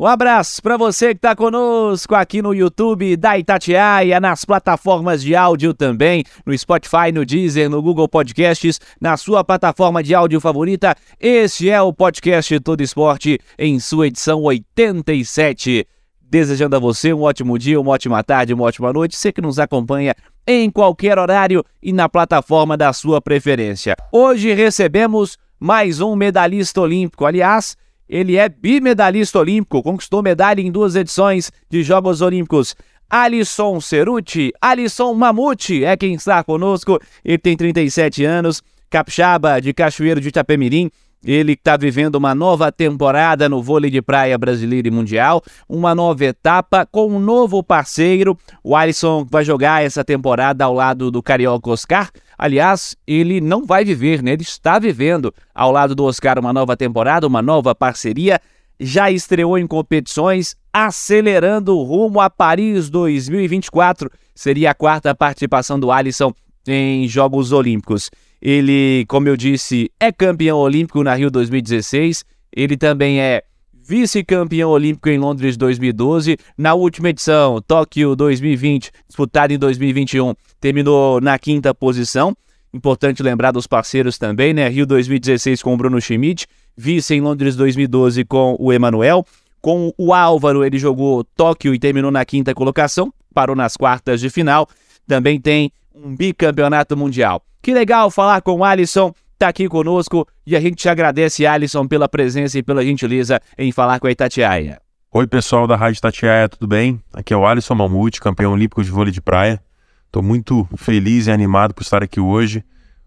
Um 0.00 0.06
abraço 0.06 0.62
para 0.62 0.76
você 0.76 1.08
que 1.08 1.18
está 1.18 1.34
conosco 1.34 2.14
aqui 2.14 2.40
no 2.40 2.54
YouTube 2.54 3.16
da 3.16 3.36
Itatiaia, 3.36 4.20
nas 4.20 4.44
plataformas 4.44 5.20
de 5.20 5.34
áudio 5.34 5.74
também, 5.74 6.22
no 6.46 6.56
Spotify, 6.56 7.10
no 7.12 7.26
Deezer, 7.26 7.68
no 7.68 7.82
Google 7.82 8.08
Podcasts, 8.08 8.80
na 9.00 9.16
sua 9.16 9.42
plataforma 9.42 10.00
de 10.00 10.14
áudio 10.14 10.40
favorita. 10.40 10.94
Este 11.18 11.68
é 11.68 11.82
o 11.82 11.92
podcast 11.92 12.60
Todo 12.60 12.80
Esporte 12.80 13.40
em 13.58 13.80
sua 13.80 14.06
edição 14.06 14.40
87. 14.42 15.84
Desejando 16.22 16.76
a 16.76 16.78
você 16.78 17.12
um 17.12 17.22
ótimo 17.22 17.58
dia, 17.58 17.80
uma 17.80 17.90
ótima 17.90 18.22
tarde, 18.22 18.54
uma 18.54 18.66
ótima 18.66 18.92
noite, 18.92 19.16
você 19.16 19.32
que 19.32 19.40
nos 19.40 19.58
acompanha 19.58 20.14
em 20.46 20.70
qualquer 20.70 21.18
horário 21.18 21.64
e 21.82 21.92
na 21.92 22.08
plataforma 22.08 22.76
da 22.76 22.92
sua 22.92 23.20
preferência. 23.20 23.96
Hoje 24.12 24.54
recebemos 24.54 25.36
mais 25.58 26.00
um 26.00 26.14
medalhista 26.14 26.80
olímpico, 26.80 27.26
aliás, 27.26 27.76
ele 28.08 28.36
é 28.36 28.48
bimedalista 28.48 29.38
olímpico, 29.38 29.82
conquistou 29.82 30.22
medalha 30.22 30.60
em 30.60 30.70
duas 30.70 30.96
edições 30.96 31.50
de 31.68 31.82
Jogos 31.82 32.20
Olímpicos. 32.20 32.74
Alisson 33.10 33.80
Ceruti, 33.80 34.52
Alisson 34.60 35.14
Mamute 35.14 35.84
é 35.84 35.96
quem 35.96 36.14
está 36.14 36.42
conosco. 36.44 36.98
Ele 37.24 37.38
tem 37.38 37.56
37 37.56 38.24
anos, 38.24 38.62
capixaba 38.90 39.60
de 39.60 39.72
Cachoeiro 39.72 40.20
de 40.20 40.28
Itapemirim. 40.28 40.90
Ele 41.24 41.54
está 41.54 41.76
vivendo 41.76 42.14
uma 42.14 42.34
nova 42.34 42.70
temporada 42.70 43.48
no 43.48 43.62
vôlei 43.62 43.90
de 43.90 44.00
praia 44.00 44.38
brasileiro 44.38 44.86
e 44.86 44.90
mundial, 44.90 45.42
uma 45.68 45.94
nova 45.94 46.24
etapa 46.24 46.86
com 46.86 47.08
um 47.08 47.18
novo 47.18 47.62
parceiro. 47.62 48.38
O 48.62 48.76
Alisson 48.76 49.26
vai 49.28 49.44
jogar 49.44 49.82
essa 49.82 50.04
temporada 50.04 50.64
ao 50.64 50.72
lado 50.72 51.10
do 51.10 51.22
Carioca 51.22 51.70
Oscar. 51.70 52.10
Aliás, 52.38 52.96
ele 53.04 53.40
não 53.40 53.66
vai 53.66 53.84
viver, 53.84 54.22
né? 54.22 54.32
Ele 54.32 54.42
está 54.42 54.78
vivendo 54.78 55.34
ao 55.52 55.72
lado 55.72 55.94
do 55.94 56.04
Oscar 56.04 56.38
uma 56.38 56.52
nova 56.52 56.76
temporada, 56.76 57.26
uma 57.26 57.42
nova 57.42 57.74
parceria. 57.74 58.40
Já 58.78 59.10
estreou 59.10 59.58
em 59.58 59.66
competições, 59.66 60.54
acelerando 60.72 61.76
rumo 61.82 62.20
a 62.20 62.30
Paris 62.30 62.88
2024. 62.88 64.08
Seria 64.36 64.70
a 64.70 64.74
quarta 64.74 65.12
participação 65.16 65.80
do 65.80 65.90
Alisson 65.90 66.32
em 66.64 67.08
Jogos 67.08 67.50
Olímpicos. 67.50 68.08
Ele, 68.40 69.04
como 69.08 69.28
eu 69.28 69.36
disse, 69.36 69.90
é 69.98 70.12
campeão 70.12 70.58
olímpico 70.58 71.02
na 71.02 71.14
Rio 71.14 71.32
2016. 71.32 72.24
Ele 72.54 72.76
também 72.76 73.20
é 73.20 73.42
vice-campeão 73.88 74.68
olímpico 74.68 75.08
em 75.08 75.16
Londres 75.16 75.56
2012. 75.56 76.36
Na 76.58 76.74
última 76.74 77.08
edição, 77.08 77.58
Tóquio 77.66 78.14
2020, 78.14 78.90
disputada 79.06 79.54
em 79.54 79.58
2021, 79.58 80.34
terminou 80.60 81.22
na 81.22 81.38
quinta 81.38 81.74
posição. 81.74 82.36
Importante 82.70 83.22
lembrar 83.22 83.50
dos 83.50 83.66
parceiros 83.66 84.18
também, 84.18 84.52
né? 84.52 84.68
Rio 84.68 84.84
2016 84.84 85.62
com 85.62 85.72
o 85.72 85.76
Bruno 85.78 85.98
Schmidt, 86.02 86.46
vice 86.76 87.14
em 87.14 87.22
Londres 87.22 87.56
2012 87.56 88.26
com 88.26 88.56
o 88.58 88.70
Emanuel. 88.70 89.24
Com 89.58 89.90
o 89.96 90.12
Álvaro, 90.12 90.62
ele 90.62 90.78
jogou 90.78 91.24
Tóquio 91.24 91.74
e 91.74 91.78
terminou 91.78 92.10
na 92.10 92.26
quinta 92.26 92.54
colocação, 92.54 93.10
parou 93.32 93.56
nas 93.56 93.74
quartas 93.74 94.20
de 94.20 94.28
final. 94.28 94.68
Também 95.06 95.40
tem 95.40 95.72
um 95.94 96.14
bicampeonato 96.14 96.94
mundial. 96.94 97.42
Que 97.62 97.72
legal 97.72 98.10
falar 98.10 98.42
com 98.42 98.52
o 98.52 98.64
Alisson, 98.64 99.14
tá 99.38 99.48
aqui 99.48 99.68
conosco 99.68 100.26
e 100.44 100.56
a 100.56 100.60
gente 100.60 100.76
te 100.76 100.88
agradece, 100.88 101.46
Alisson, 101.46 101.86
pela 101.86 102.08
presença 102.08 102.58
e 102.58 102.62
pela 102.62 102.84
gentileza 102.84 103.40
em 103.56 103.70
falar 103.70 104.00
com 104.00 104.08
a 104.08 104.10
Itatiaia. 104.10 104.80
Oi, 105.12 105.26
pessoal 105.26 105.66
da 105.66 105.76
Rádio 105.76 105.98
Itatiaia, 105.98 106.48
tudo 106.48 106.66
bem? 106.66 107.00
Aqui 107.12 107.32
é 107.32 107.36
o 107.36 107.46
Alisson 107.46 107.74
Mamute, 107.74 108.20
campeão 108.20 108.52
olímpico 108.52 108.82
de 108.82 108.90
vôlei 108.90 109.12
de 109.12 109.20
praia. 109.20 109.62
Estou 110.06 110.22
muito 110.22 110.68
feliz 110.76 111.28
e 111.28 111.30
animado 111.30 111.72
por 111.72 111.82
estar 111.82 112.02
aqui 112.02 112.18
hoje, 112.18 112.64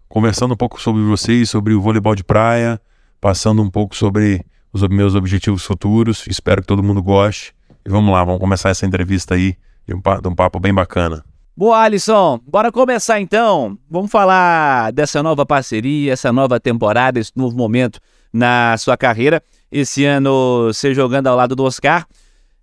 conversando 0.08 0.54
um 0.54 0.56
pouco 0.56 0.80
sobre 0.80 1.02
vocês, 1.02 1.50
sobre 1.50 1.74
o 1.74 1.80
voleibol 1.80 2.14
de 2.14 2.24
praia, 2.24 2.80
passando 3.20 3.62
um 3.62 3.70
pouco 3.70 3.94
sobre 3.94 4.44
os 4.72 4.82
meus 4.88 5.14
objetivos 5.14 5.64
futuros. 5.64 6.26
Espero 6.26 6.62
que 6.62 6.66
todo 6.66 6.82
mundo 6.82 7.02
goste. 7.02 7.54
E 7.84 7.90
vamos 7.90 8.10
lá, 8.10 8.24
vamos 8.24 8.40
começar 8.40 8.70
essa 8.70 8.86
entrevista 8.86 9.34
aí 9.34 9.54
de 9.86 9.94
um 9.94 10.34
papo 10.34 10.58
bem 10.58 10.72
bacana. 10.72 11.22
Boa, 11.54 11.82
Alisson. 11.82 12.40
Bora 12.46 12.72
começar 12.72 13.20
então. 13.20 13.76
Vamos 13.90 14.10
falar 14.10 14.90
dessa 14.90 15.22
nova 15.22 15.44
parceria, 15.44 16.14
essa 16.14 16.32
nova 16.32 16.58
temporada, 16.58 17.20
esse 17.20 17.32
novo 17.36 17.54
momento 17.54 18.00
na 18.32 18.74
sua 18.78 18.96
carreira. 18.96 19.42
Esse 19.70 20.02
ano 20.02 20.68
você 20.68 20.94
jogando 20.94 21.26
ao 21.26 21.36
lado 21.36 21.54
do 21.54 21.62
Oscar. 21.64 22.06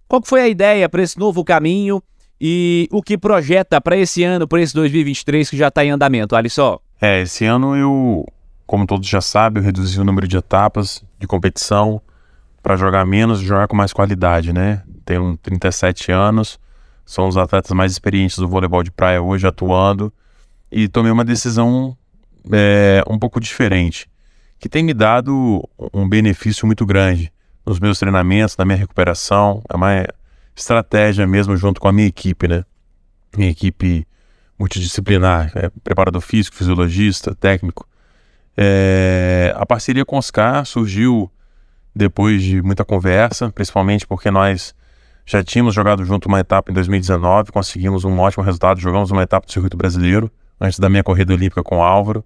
Qual 0.08 0.24
foi 0.26 0.42
a 0.42 0.48
ideia 0.48 0.90
para 0.90 1.04
esse 1.04 1.20
novo 1.20 1.44
caminho 1.44 2.02
e 2.42 2.90
o 2.92 3.04
que 3.04 3.16
projeta 3.16 3.80
para 3.80 3.96
esse 3.96 4.24
ano, 4.24 4.48
para 4.48 4.60
esse 4.60 4.74
2023 4.74 5.48
que 5.52 5.58
já 5.58 5.68
está 5.68 5.86
em 5.86 5.92
andamento, 5.92 6.36
Alisson? 6.36 6.80
É, 7.00 7.22
esse 7.22 7.46
ano 7.46 7.76
eu, 7.76 8.26
como 8.66 8.88
todos 8.88 9.08
já 9.08 9.22
sabem, 9.22 9.62
eu 9.62 9.66
reduzi 9.66 10.00
o 10.02 10.04
número 10.04 10.28
de 10.28 10.36
etapas 10.36 11.04
de 11.20 11.28
competição 11.28 12.02
para 12.64 12.76
jogar 12.76 13.06
menos 13.06 13.40
e 13.40 13.46
jogar 13.46 13.68
com 13.68 13.76
mais 13.76 13.94
qualidade, 13.94 14.52
né? 14.52 14.82
Tenho 15.06 15.38
37 15.38 16.12
anos 16.12 16.60
são 17.10 17.28
os 17.28 17.38
atletas 17.38 17.72
mais 17.72 17.92
experientes 17.92 18.38
do 18.38 18.48
voleibol 18.48 18.84
de 18.84 18.92
praia 18.92 19.20
hoje 19.20 19.48
atuando 19.48 20.14
e 20.72 20.88
tomei 20.88 21.12
uma 21.12 21.26
decisão 21.26 21.98
é, 22.52 23.04
um 23.10 23.18
pouco 23.18 23.40
diferente, 23.40 24.08
que 24.60 24.70
tem 24.70 24.84
me 24.84 24.94
dado 24.94 25.68
um 25.92 26.08
benefício 26.08 26.68
muito 26.68 26.86
grande 26.86 27.34
nos 27.66 27.80
meus 27.80 27.98
treinamentos, 27.98 28.56
na 28.56 28.64
minha 28.64 28.78
recuperação, 28.78 29.60
é 29.68 29.76
uma 29.76 30.06
estratégia 30.56 31.26
mesmo 31.26 31.58
junto 31.58 31.82
com 31.82 31.88
a 31.88 31.92
minha 31.92 32.08
equipe, 32.08 32.48
né? 32.48 32.64
Minha 33.36 33.50
equipe 33.50 34.08
multidisciplinar, 34.60 35.52
é, 35.56 35.72
preparador 35.84 36.22
físico, 36.22 36.58
fisiologista, 36.58 37.34
técnico. 37.34 37.88
É, 38.56 39.52
a 39.58 39.66
parceria 39.66 40.06
com 40.06 40.16
o 40.16 40.20
Oscar 40.20 40.64
surgiu 40.64 41.32
depois 41.96 42.44
de 42.44 42.62
muita 42.62 42.86
conversa, 42.86 43.50
principalmente 43.50 44.06
porque 44.06 44.30
nós 44.30 44.76
já 45.30 45.44
tínhamos 45.44 45.76
jogado 45.76 46.04
junto 46.04 46.28
uma 46.28 46.40
etapa 46.40 46.72
em 46.72 46.74
2019, 46.74 47.52
conseguimos 47.52 48.04
um 48.04 48.18
ótimo 48.18 48.44
resultado, 48.44 48.80
jogamos 48.80 49.12
uma 49.12 49.22
etapa 49.22 49.46
do 49.46 49.52
circuito 49.52 49.78
brasileiro 49.78 50.32
antes 50.60 50.80
da 50.80 50.90
minha 50.90 51.04
corrida 51.04 51.32
olímpica 51.32 51.62
com 51.62 51.78
o 51.78 51.84
Álvaro 51.84 52.26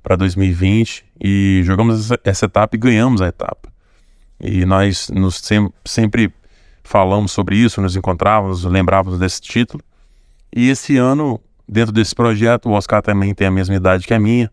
para 0.00 0.14
2020 0.14 1.04
e 1.20 1.62
jogamos 1.64 2.04
essa, 2.04 2.20
essa, 2.22 2.46
etapa 2.46 2.76
e 2.76 2.78
ganhamos 2.78 3.20
a 3.20 3.26
etapa. 3.26 3.68
E 4.40 4.64
nós 4.64 5.10
nos 5.10 5.38
sem, 5.38 5.68
sempre 5.84 6.32
falamos 6.84 7.32
sobre 7.32 7.56
isso, 7.56 7.80
nos 7.80 7.96
encontrávamos, 7.96 8.62
lembrávamos 8.62 9.18
desse 9.18 9.40
título. 9.40 9.82
E 10.54 10.70
esse 10.70 10.96
ano, 10.96 11.40
dentro 11.68 11.92
desse 11.92 12.14
projeto, 12.14 12.68
o 12.68 12.72
Oscar 12.74 13.02
também 13.02 13.34
tem 13.34 13.48
a 13.48 13.50
mesma 13.50 13.74
idade 13.74 14.06
que 14.06 14.14
a 14.14 14.20
minha, 14.20 14.48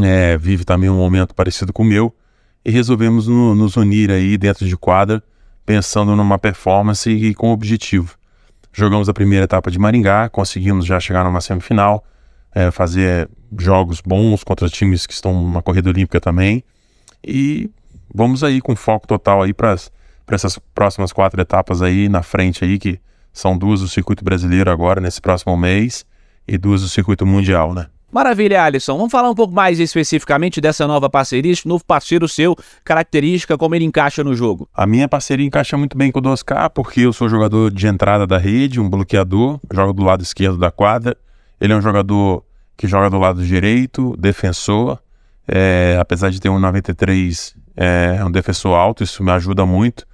é, 0.00 0.38
vive 0.38 0.64
também 0.64 0.88
um 0.88 0.96
momento 0.96 1.34
parecido 1.34 1.70
com 1.70 1.82
o 1.82 1.86
meu, 1.86 2.16
e 2.64 2.70
resolvemos 2.70 3.28
no, 3.28 3.54
nos 3.54 3.76
unir 3.76 4.10
aí 4.10 4.38
dentro 4.38 4.66
de 4.66 4.74
quadra 4.74 5.22
pensando 5.70 6.16
numa 6.16 6.36
performance 6.36 7.08
e 7.08 7.32
com 7.32 7.52
objetivo. 7.52 8.16
Jogamos 8.72 9.08
a 9.08 9.14
primeira 9.14 9.44
etapa 9.44 9.70
de 9.70 9.78
Maringá, 9.78 10.28
conseguimos 10.28 10.84
já 10.84 10.98
chegar 10.98 11.22
numa 11.22 11.40
semifinal, 11.40 12.04
é, 12.52 12.72
fazer 12.72 13.30
jogos 13.56 14.00
bons 14.00 14.42
contra 14.42 14.68
times 14.68 15.06
que 15.06 15.12
estão 15.12 15.48
na 15.48 15.62
corrida 15.62 15.88
olímpica 15.88 16.20
também. 16.20 16.64
E 17.24 17.70
vamos 18.12 18.42
aí 18.42 18.60
com 18.60 18.74
foco 18.74 19.06
total 19.06 19.42
aí 19.42 19.54
para 19.54 19.76
essas 20.32 20.58
próximas 20.74 21.12
quatro 21.12 21.40
etapas 21.40 21.82
aí 21.82 22.08
na 22.08 22.20
frente 22.20 22.64
aí, 22.64 22.76
que 22.76 22.98
são 23.32 23.56
duas 23.56 23.78
do 23.78 23.86
circuito 23.86 24.24
brasileiro 24.24 24.72
agora, 24.72 25.00
nesse 25.00 25.20
próximo 25.20 25.56
mês, 25.56 26.04
e 26.48 26.58
duas 26.58 26.80
do 26.82 26.88
circuito 26.88 27.24
mundial, 27.24 27.72
né? 27.72 27.86
Maravilha, 28.12 28.64
Alisson. 28.64 28.96
Vamos 28.96 29.12
falar 29.12 29.30
um 29.30 29.34
pouco 29.34 29.54
mais 29.54 29.78
especificamente 29.78 30.60
dessa 30.60 30.84
nova 30.86 31.08
parceria, 31.08 31.52
esse 31.52 31.66
novo 31.68 31.84
parceiro 31.84 32.28
seu, 32.28 32.56
característica, 32.84 33.56
como 33.56 33.74
ele 33.76 33.84
encaixa 33.84 34.24
no 34.24 34.34
jogo. 34.34 34.68
A 34.74 34.84
minha 34.84 35.08
parceria 35.08 35.46
encaixa 35.46 35.76
muito 35.76 35.96
bem 35.96 36.10
com 36.10 36.18
o 36.18 36.22
2K, 36.22 36.70
porque 36.70 37.02
eu 37.02 37.12
sou 37.12 37.28
jogador 37.28 37.70
de 37.70 37.86
entrada 37.86 38.26
da 38.26 38.36
rede, 38.36 38.80
um 38.80 38.90
bloqueador, 38.90 39.60
jogo 39.72 39.92
do 39.92 40.02
lado 40.02 40.22
esquerdo 40.22 40.58
da 40.58 40.72
quadra. 40.72 41.16
Ele 41.60 41.72
é 41.72 41.76
um 41.76 41.80
jogador 41.80 42.44
que 42.76 42.88
joga 42.88 43.08
do 43.08 43.18
lado 43.18 43.44
direito, 43.46 44.16
defensor. 44.18 44.98
É, 45.46 45.96
apesar 46.00 46.30
de 46.30 46.40
ter 46.40 46.48
um 46.48 46.58
93, 46.58 47.54
é, 47.76 48.16
é 48.18 48.24
um 48.24 48.30
defensor 48.30 48.76
alto, 48.76 49.04
isso 49.04 49.22
me 49.22 49.30
ajuda 49.30 49.64
muito. 49.64 50.04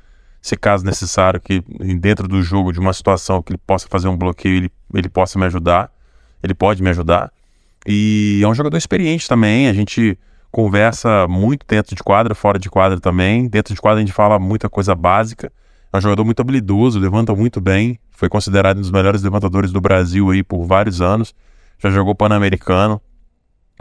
Se 0.42 0.54
caso 0.54 0.84
necessário 0.84 1.40
que 1.40 1.62
dentro 1.98 2.28
do 2.28 2.42
jogo, 2.42 2.72
de 2.72 2.78
uma 2.78 2.92
situação 2.92 3.42
que 3.42 3.52
ele 3.52 3.60
possa 3.66 3.88
fazer 3.88 4.08
um 4.08 4.16
bloqueio, 4.16 4.56
ele, 4.56 4.72
ele 4.92 5.08
possa 5.08 5.38
me 5.38 5.46
ajudar. 5.46 5.90
Ele 6.42 6.54
pode 6.54 6.82
me 6.82 6.90
ajudar. 6.90 7.32
E 7.86 8.40
é 8.42 8.48
um 8.48 8.54
jogador 8.54 8.76
experiente 8.76 9.28
também. 9.28 9.68
A 9.68 9.72
gente 9.72 10.18
conversa 10.50 11.28
muito 11.28 11.64
dentro 11.66 11.94
de 11.94 12.02
quadra, 12.02 12.34
fora 12.34 12.58
de 12.58 12.68
quadra 12.68 12.98
também. 12.98 13.46
Dentro 13.46 13.74
de 13.74 13.80
quadra 13.80 13.98
a 13.98 14.04
gente 14.04 14.12
fala 14.12 14.38
muita 14.38 14.68
coisa 14.68 14.94
básica. 14.94 15.52
É 15.92 15.98
um 15.98 16.00
jogador 16.00 16.24
muito 16.24 16.40
habilidoso, 16.40 16.98
levanta 16.98 17.34
muito 17.34 17.60
bem. 17.60 17.98
Foi 18.10 18.28
considerado 18.28 18.78
um 18.78 18.80
dos 18.80 18.90
melhores 18.90 19.22
levantadores 19.22 19.70
do 19.70 19.80
Brasil 19.80 20.30
aí 20.30 20.42
por 20.42 20.64
vários 20.64 21.00
anos. 21.00 21.34
Já 21.78 21.90
jogou 21.90 22.14
Pan-Americano. 22.14 23.00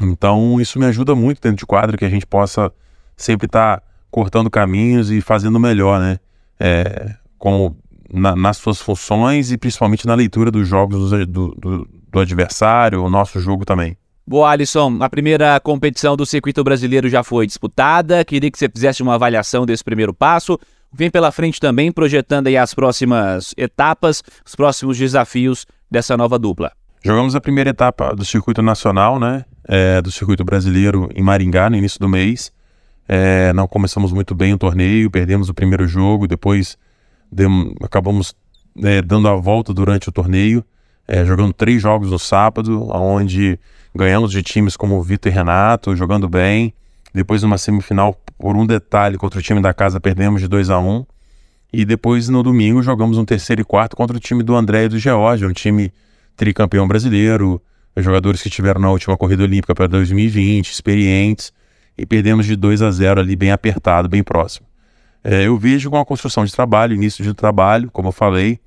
Então 0.01 0.59
isso 0.59 0.77
me 0.77 0.85
ajuda 0.85 1.15
muito 1.15 1.41
dentro 1.41 1.57
de 1.57 1.65
quadra 1.65 1.97
que 1.97 2.05
a 2.05 2.09
gente 2.09 2.27
possa 2.27 2.71
sempre 3.15 3.47
estar 3.47 3.77
tá 3.77 3.83
cortando 4.11 4.49
caminhos 4.49 5.09
e 5.09 5.21
fazendo 5.21 5.59
melhor, 5.59 5.99
né? 5.99 6.19
É, 6.59 7.15
como 7.37 7.77
na, 8.11 8.35
nas 8.35 8.57
suas 8.57 8.81
funções 8.81 9.51
e 9.51 9.57
principalmente 9.57 10.05
na 10.05 10.13
leitura 10.13 10.51
dos 10.51 10.67
jogos 10.67 11.11
do, 11.27 11.55
do, 11.55 11.87
do 12.15 12.21
adversário, 12.21 13.03
o 13.03 13.09
nosso 13.09 13.39
jogo 13.39 13.65
também. 13.65 13.97
Boa, 14.25 14.49
Alisson. 14.49 14.97
A 15.01 15.09
primeira 15.09 15.59
competição 15.59 16.15
do 16.15 16.25
circuito 16.25 16.63
brasileiro 16.63 17.09
já 17.09 17.23
foi 17.23 17.45
disputada. 17.45 18.23
Queria 18.25 18.49
que 18.49 18.57
você 18.57 18.69
fizesse 18.69 19.03
uma 19.03 19.15
avaliação 19.15 19.65
desse 19.65 19.83
primeiro 19.83 20.13
passo. 20.13 20.59
Vem 20.91 21.11
pela 21.11 21.31
frente 21.31 21.59
também, 21.59 21.91
projetando 21.91 22.47
aí 22.47 22.57
as 22.57 22.73
próximas 22.73 23.53
etapas, 23.57 24.23
os 24.45 24.55
próximos 24.55 24.97
desafios 24.97 25.65
dessa 25.91 26.15
nova 26.15 26.39
dupla. 26.39 26.71
Jogamos 27.03 27.35
a 27.35 27.41
primeira 27.41 27.69
etapa 27.69 28.15
do 28.15 28.25
circuito 28.25 28.61
nacional, 28.61 29.19
né? 29.19 29.45
É, 29.67 30.01
do 30.01 30.11
circuito 30.11 30.43
brasileiro 30.43 31.09
em 31.13 31.21
Maringá, 31.21 31.69
no 31.69 31.75
início 31.75 31.99
do 31.99 32.07
mês. 32.07 32.51
É, 33.07 33.53
não 33.53 33.67
começamos 33.67 34.11
muito 34.11 34.33
bem 34.33 34.53
o 34.53 34.57
torneio, 34.57 35.11
perdemos 35.11 35.49
o 35.49 35.53
primeiro 35.53 35.85
jogo, 35.85 36.27
depois 36.27 36.77
acabamos 37.83 38.33
é, 38.81 39.01
dando 39.01 39.27
a 39.27 39.35
volta 39.35 39.73
durante 39.73 40.09
o 40.09 40.11
torneio, 40.11 40.63
é, 41.07 41.23
jogando 41.25 41.53
três 41.53 41.81
jogos 41.81 42.09
no 42.09 42.19
sábado, 42.19 42.89
onde 42.91 43.59
ganhamos 43.93 44.31
de 44.31 44.41
times 44.41 44.75
como 44.75 45.01
Vitor 45.01 45.31
e 45.31 45.35
Renato, 45.35 45.95
jogando 45.95 46.27
bem. 46.27 46.73
Depois, 47.13 47.41
numa 47.43 47.57
semifinal, 47.57 48.19
por 48.37 48.55
um 48.55 48.65
detalhe, 48.65 49.17
contra 49.17 49.39
o 49.39 49.41
time 49.41 49.61
da 49.61 49.73
casa, 49.73 49.99
perdemos 49.99 50.41
de 50.41 50.47
2 50.47 50.69
a 50.69 50.79
1 50.79 50.89
um. 50.89 51.05
E 51.71 51.85
depois, 51.85 52.29
no 52.29 52.43
domingo, 52.43 52.81
jogamos 52.81 53.17
um 53.17 53.25
terceiro 53.25 53.61
e 53.61 53.65
quarto 53.65 53.95
contra 53.95 54.15
o 54.15 54.19
time 54.19 54.43
do 54.43 54.55
André 54.55 54.85
e 54.85 54.89
do 54.89 54.99
George, 54.99 55.45
um 55.45 55.53
time 55.53 55.93
tricampeão 56.35 56.87
brasileiro, 56.87 57.61
jogadores 57.97 58.41
que 58.41 58.49
tiveram 58.49 58.81
na 58.81 58.89
última 58.89 59.15
corrida 59.15 59.43
olímpica 59.43 59.73
para 59.73 59.87
2020, 59.87 60.71
experientes, 60.71 61.53
e 61.97 62.05
perdemos 62.05 62.45
de 62.45 62.55
2 62.55 62.81
a 62.81 62.91
0 62.91 63.21
ali, 63.21 63.35
bem 63.35 63.51
apertado, 63.51 64.09
bem 64.09 64.23
próximo. 64.23 64.67
É, 65.23 65.47
eu 65.47 65.57
vejo 65.57 65.89
com 65.89 65.97
a 65.97 66.05
construção 66.05 66.45
de 66.45 66.51
trabalho, 66.51 66.93
início 66.93 67.23
de 67.23 67.33
trabalho, 67.33 67.89
como 67.91 68.09
eu 68.09 68.11
falei, 68.11 68.59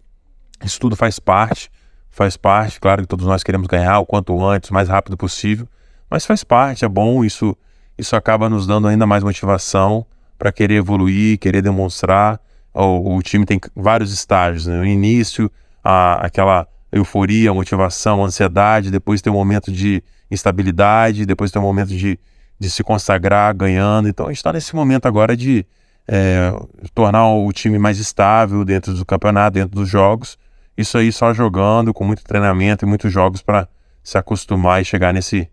isso 0.64 0.81
tudo 0.81 0.96
faz 0.96 1.19
parte, 1.19 1.70
faz 2.19 2.37
parte, 2.37 2.81
claro 2.81 3.03
que 3.03 3.06
todos 3.06 3.25
nós 3.25 3.44
queremos 3.44 3.69
ganhar 3.69 4.00
o 4.00 4.05
quanto 4.05 4.44
antes, 4.44 4.70
o 4.70 4.75
mais 4.75 4.88
rápido 4.88 5.17
possível, 5.17 5.69
mas 6.11 6.26
faz 6.26 6.43
parte, 6.43 6.85
é 6.85 6.88
bom, 6.88 7.25
isso, 7.25 7.56
isso 7.97 8.17
acaba 8.17 8.50
nos 8.50 8.67
dando 8.67 8.88
ainda 8.88 9.06
mais 9.06 9.23
motivação 9.23 10.05
para 10.37 10.50
querer 10.50 10.75
evoluir, 10.75 11.38
querer 11.38 11.62
demonstrar. 11.62 12.41
O, 12.75 13.15
o 13.15 13.23
time 13.23 13.47
tem 13.47 13.61
vários 13.75 14.12
estágios, 14.12 14.67
né? 14.67 14.81
o 14.81 14.85
início, 14.85 15.49
a, 15.82 16.26
aquela 16.26 16.67
euforia, 16.91 17.55
motivação, 17.55 18.25
ansiedade, 18.25 18.91
depois 18.91 19.23
tem 19.23 19.32
um 19.32 19.37
momento 19.37 19.70
de 19.70 20.03
instabilidade, 20.29 21.25
depois 21.25 21.53
tem 21.53 21.62
um 21.62 21.65
momento 21.65 21.91
de, 21.91 22.19
de 22.59 22.69
se 22.69 22.82
consagrar 22.82 23.55
ganhando. 23.55 24.09
Então 24.09 24.26
a 24.26 24.31
gente 24.31 24.38
está 24.38 24.53
nesse 24.53 24.75
momento 24.75 25.06
agora 25.06 25.37
de 25.37 25.65
é, 26.09 26.53
tornar 26.93 27.29
o 27.29 27.53
time 27.53 27.79
mais 27.79 28.00
estável 28.00 28.65
dentro 28.65 28.93
do 28.93 29.06
campeonato, 29.06 29.55
dentro 29.55 29.76
dos 29.76 29.88
jogos. 29.88 30.37
Isso 30.79 30.97
aí 30.97 31.11
só 31.11 31.35
jogando, 31.35 31.93
com 31.93 32.05
muito 32.05 32.23
treinamento 32.23 32.85
e 32.85 32.89
muitos 32.89 33.13
jogos 33.13 33.43
para 33.43 33.67
se 34.01 34.17
acostumar 34.17 34.81
e 34.81 34.85
chegar 34.85 35.13
nesse, 35.13 35.51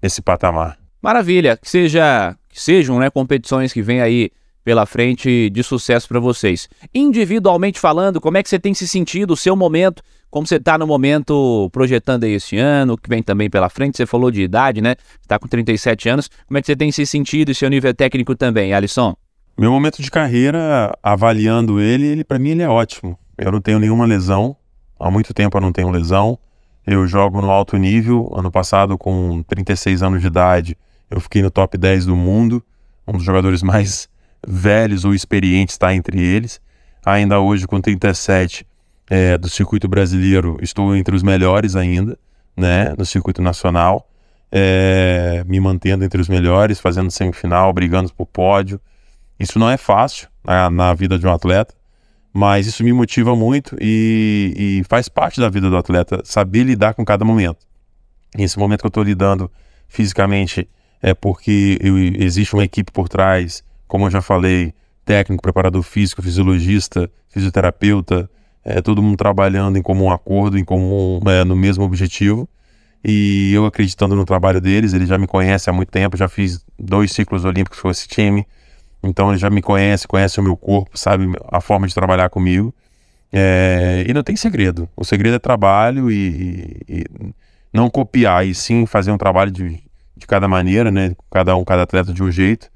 nesse 0.00 0.22
patamar. 0.22 0.78
Maravilha, 1.02 1.56
que 1.56 1.68
seja 1.68 2.36
que 2.48 2.60
sejam 2.60 2.98
né, 3.00 3.10
competições 3.10 3.72
que 3.72 3.82
vêm 3.82 4.00
aí 4.00 4.30
pela 4.64 4.86
frente 4.86 5.50
de 5.50 5.62
sucesso 5.64 6.06
para 6.06 6.20
vocês. 6.20 6.68
Individualmente 6.94 7.80
falando, 7.80 8.20
como 8.20 8.36
é 8.36 8.42
que 8.42 8.48
você 8.48 8.60
tem 8.60 8.72
se 8.72 8.86
sentido, 8.86 9.32
o 9.32 9.36
seu 9.36 9.56
momento, 9.56 10.02
como 10.30 10.46
você 10.46 10.56
está 10.56 10.78
no 10.78 10.86
momento 10.86 11.68
projetando 11.72 12.22
aí 12.22 12.34
esse 12.34 12.56
ano, 12.56 12.96
que 12.96 13.08
vem 13.08 13.22
também 13.24 13.50
pela 13.50 13.68
frente, 13.68 13.96
você 13.96 14.06
falou 14.06 14.30
de 14.30 14.42
idade, 14.42 14.80
né? 14.80 14.94
Está 15.20 15.36
com 15.36 15.48
37 15.48 16.08
anos, 16.08 16.30
como 16.46 16.58
é 16.58 16.60
que 16.60 16.66
você 16.66 16.76
tem 16.76 16.92
se 16.92 17.04
sentido 17.04 17.50
e 17.50 17.54
seu 17.54 17.68
nível 17.68 17.92
técnico 17.92 18.36
também, 18.36 18.72
Alisson? 18.72 19.16
Meu 19.58 19.72
momento 19.72 20.00
de 20.00 20.10
carreira, 20.10 20.96
avaliando 21.02 21.80
ele, 21.80 22.06
ele 22.06 22.24
para 22.24 22.38
mim 22.38 22.50
ele 22.50 22.62
é 22.62 22.68
ótimo. 22.68 23.18
Eu 23.36 23.50
não 23.50 23.60
tenho 23.60 23.78
nenhuma 23.78 24.06
lesão, 24.06 24.56
há 25.00 25.10
muito 25.10 25.32
tempo 25.34 25.56
eu 25.56 25.60
não 25.60 25.72
tenho 25.72 25.90
lesão. 25.90 26.38
Eu 26.86 27.06
jogo 27.06 27.40
no 27.40 27.50
alto 27.50 27.76
nível. 27.76 28.30
Ano 28.34 28.50
passado, 28.50 28.96
com 28.98 29.42
36 29.42 30.02
anos 30.02 30.20
de 30.20 30.26
idade, 30.26 30.76
eu 31.10 31.20
fiquei 31.20 31.42
no 31.42 31.50
top 31.50 31.76
10 31.76 32.06
do 32.06 32.16
mundo. 32.16 32.62
Um 33.06 33.12
dos 33.12 33.24
jogadores 33.24 33.62
mais 33.62 34.08
velhos 34.46 35.04
ou 35.04 35.14
experientes 35.14 35.74
está 35.74 35.94
entre 35.94 36.20
eles. 36.20 36.60
Ainda 37.04 37.40
hoje, 37.40 37.66
com 37.66 37.80
37 37.80 38.66
é, 39.08 39.36
do 39.36 39.48
circuito 39.48 39.88
brasileiro, 39.88 40.56
estou 40.62 40.94
entre 40.94 41.16
os 41.16 41.22
melhores 41.22 41.74
ainda, 41.74 42.16
né, 42.56 42.94
no 42.96 43.04
circuito 43.04 43.42
nacional. 43.42 44.06
É, 44.52 45.44
me 45.46 45.60
mantendo 45.60 46.04
entre 46.04 46.20
os 46.20 46.28
melhores, 46.28 46.80
fazendo 46.80 47.10
semifinal, 47.10 47.72
brigando 47.72 48.12
por 48.12 48.26
pódio. 48.26 48.80
Isso 49.38 49.58
não 49.58 49.70
é 49.70 49.76
fácil 49.76 50.28
na, 50.44 50.68
né, 50.68 50.76
na 50.76 50.94
vida 50.94 51.18
de 51.18 51.26
um 51.26 51.32
atleta, 51.32 51.74
mas 52.32 52.66
isso 52.66 52.84
me 52.84 52.92
motiva 52.92 53.34
muito 53.34 53.76
e, 53.80 54.80
e, 54.80 54.84
faz 54.88 55.08
parte 55.08 55.40
da 55.40 55.48
vida 55.48 55.68
do 55.68 55.76
atleta 55.76 56.20
saber 56.24 56.64
lidar 56.64 56.94
com 56.94 57.04
cada 57.04 57.24
momento. 57.24 57.66
E 58.36 58.42
esse 58.42 58.58
momento 58.58 58.80
que 58.80 58.86
eu 58.86 58.90
estou 58.90 59.02
lidando 59.02 59.50
fisicamente 59.88 60.68
é 61.02 61.14
porque 61.14 61.78
eu, 61.80 61.98
existe 61.98 62.54
uma 62.54 62.64
equipe 62.64 62.92
por 62.92 63.08
trás, 63.08 63.64
como 63.88 64.06
eu 64.06 64.10
já 64.10 64.22
falei, 64.22 64.72
técnico, 65.04 65.42
preparador 65.42 65.82
físico, 65.82 66.22
fisiologista, 66.22 67.10
fisioterapeuta, 67.28 68.30
é, 68.64 68.80
todo 68.80 69.02
mundo 69.02 69.16
trabalhando 69.16 69.76
em 69.76 69.82
comum 69.82 70.10
acordo, 70.10 70.58
em 70.58 70.64
comum, 70.64 71.20
é, 71.26 71.44
no 71.44 71.56
mesmo 71.56 71.84
objetivo. 71.84 72.48
E 73.02 73.52
eu 73.54 73.64
acreditando 73.64 74.14
no 74.14 74.24
trabalho 74.24 74.60
deles, 74.60 74.92
eles 74.92 75.08
já 75.08 75.16
me 75.16 75.26
conhecem 75.26 75.72
há 75.72 75.74
muito 75.74 75.88
tempo, 75.88 76.16
já 76.16 76.28
fiz 76.28 76.64
dois 76.78 77.10
ciclos 77.12 77.44
olímpicos 77.44 77.80
com 77.80 77.90
esse 77.90 78.06
time, 78.06 78.46
então 79.02 79.30
ele 79.30 79.38
já 79.38 79.48
me 79.48 79.62
conhece, 79.62 80.06
conhece 80.06 80.38
o 80.38 80.42
meu 80.42 80.56
corpo, 80.56 80.98
sabe 80.98 81.26
a 81.48 81.60
forma 81.60 81.86
de 81.86 81.94
trabalhar 81.94 82.28
comigo. 82.28 82.74
É, 83.32 84.04
e 84.06 84.12
não 84.12 84.22
tem 84.22 84.36
segredo. 84.36 84.88
O 84.96 85.04
segredo 85.04 85.36
é 85.36 85.38
trabalho 85.38 86.10
e, 86.10 86.82
e, 86.88 87.00
e, 87.00 87.34
não 87.72 87.88
copiar, 87.88 88.46
e 88.46 88.54
sim 88.54 88.84
fazer 88.86 89.12
um 89.12 89.18
trabalho 89.18 89.50
de, 89.50 89.80
de 90.16 90.26
cada 90.26 90.48
maneira, 90.48 90.90
né? 90.90 91.14
Cada 91.30 91.56
um, 91.56 91.64
cada 91.64 91.82
atleta 91.82 92.12
de 92.12 92.22
um 92.22 92.30
jeito. 92.30 92.68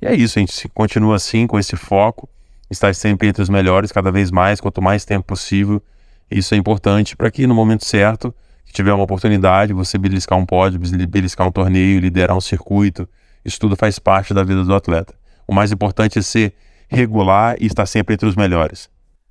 E 0.00 0.06
é 0.06 0.14
isso, 0.14 0.38
a 0.38 0.40
gente 0.40 0.68
continua 0.68 1.16
assim, 1.16 1.46
com 1.46 1.58
esse 1.58 1.74
foco, 1.74 2.28
estar 2.70 2.94
sempre 2.94 3.28
entre 3.28 3.42
os 3.42 3.48
melhores, 3.48 3.90
cada 3.90 4.10
vez 4.10 4.30
mais, 4.30 4.60
quanto 4.60 4.80
mais 4.80 5.04
tempo 5.04 5.26
possível. 5.26 5.82
Isso 6.30 6.54
é 6.54 6.58
importante 6.58 7.16
para 7.16 7.30
que 7.30 7.46
no 7.46 7.54
momento 7.54 7.84
certo, 7.84 8.34
que 8.64 8.72
tiver 8.72 8.92
uma 8.92 9.04
oportunidade, 9.04 9.72
você 9.72 9.96
beliscar 9.98 10.38
um 10.38 10.46
pódio, 10.46 10.78
beliscar 11.08 11.46
um 11.46 11.52
torneio, 11.52 12.00
liderar 12.00 12.36
um 12.36 12.40
circuito, 12.40 13.08
isso 13.44 13.58
tudo 13.58 13.76
faz 13.76 13.98
parte 13.98 14.34
da 14.34 14.42
vida 14.42 14.64
do 14.64 14.74
atleta. 14.74 15.14
O 15.46 15.54
mais 15.54 15.72
importante 15.72 16.18
é 16.18 16.22
ser 16.22 16.52
regular 16.88 17.56
e 17.60 17.66
estar 17.66 17.86
sempre 17.86 18.14
entre 18.14 18.28
os 18.28 18.36
melhores. 18.36 18.88